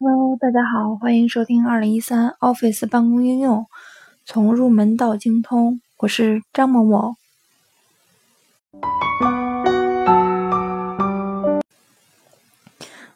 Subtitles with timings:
[0.00, 3.66] Hello，大家好，欢迎收听二零一三 Office 办公应用，
[4.24, 5.80] 从入门到精通。
[5.98, 7.16] 我是张某某。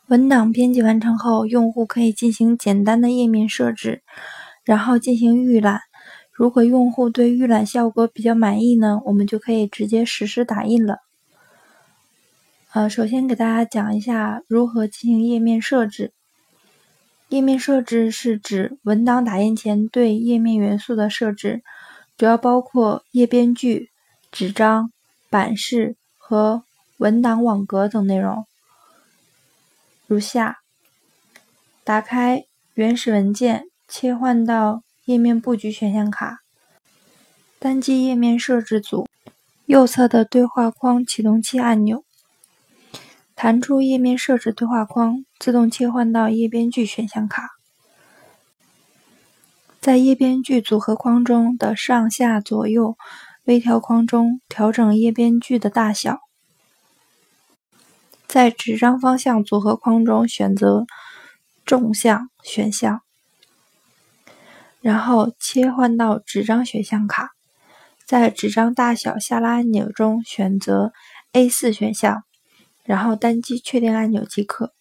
[0.08, 4.02] 文档编辑完成后，用户可以进行简单的页面设置，
[4.64, 5.80] 然后进行预览。
[6.32, 10.98] 如果用户对预览效果比较满意呢，我们就可以直接实施打印了。
[12.74, 16.14] 呃，首先给大家讲一下如何进行页面设置。
[17.28, 21.62] 页面设置是指文档打印前对页面元素的设置，
[22.16, 23.90] 主要包括页边距、
[24.30, 24.90] 纸张、
[25.28, 26.64] 版式和
[26.96, 28.46] 文档网格等内容。
[30.06, 30.60] 如下：
[31.84, 36.38] 打开原始文件，切换到页面布局选项卡，
[37.58, 39.06] 单击页面设置组
[39.66, 42.02] 右侧的对话框启动器按钮。
[43.42, 47.50] 弹出页面设置对话框，自动切换到页边距选项卡。
[49.80, 52.96] 在页边距组合框中的上下左右
[53.42, 56.20] 微调框中调整页边距的大小。
[58.28, 60.86] 在纸张方向组合框中选择
[61.66, 63.00] 纵向选项，
[64.80, 67.32] 然后切换到纸张选项卡，
[68.06, 70.92] 在纸张大小下拉按钮中选择
[71.32, 72.22] A4 选项。
[72.84, 74.72] 然后单击确定按钮即可。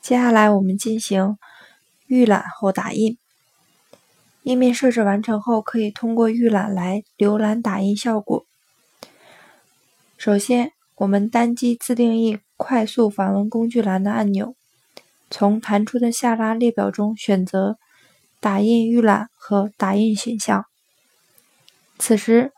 [0.00, 1.36] 接下来我们进行
[2.06, 3.18] 预览后打印。
[4.42, 8.46] 页面设置完成后，可以通过预览来浏览打印效果。
[10.16, 14.54] 首先，我们单击自定义快速访问工具栏的按钮，
[15.30, 17.78] 从弹出的下拉列表中选择
[18.40, 20.64] 打印预览和打印选项。
[21.98, 22.52] 此时，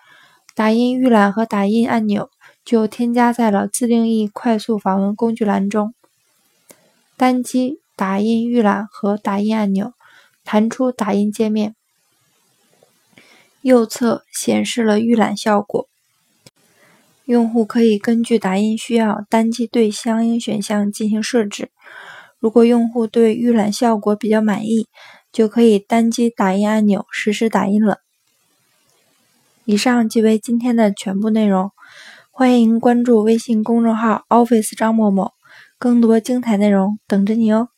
[0.54, 2.30] 打印预览和打印按钮。
[2.64, 5.94] 就添加在了自定义快速访问工具栏中。
[7.16, 9.92] 单击打印预览和打印按钮，
[10.44, 11.74] 弹出打印界面，
[13.60, 15.88] 右侧显示了预览效果。
[17.24, 21.70] 用户可以根据打印需要，单击对相应选项进行设置。
[22.40, 24.88] 如果用户对预览效果比较满意，
[25.30, 27.98] 就可以单击打印按钮实施打印了。
[29.64, 31.70] 以上即为今天的全部内容。
[32.34, 35.32] 欢迎关注微信公众号 Office 张某某，
[35.78, 37.68] 更多精彩内容等着你哦。